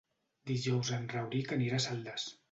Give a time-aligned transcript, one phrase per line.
[0.51, 2.27] Dijous en Rauric anirà a Saldes.